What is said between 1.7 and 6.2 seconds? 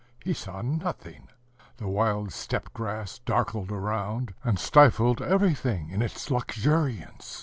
The wild steppe grass darkled around, and stifled everything in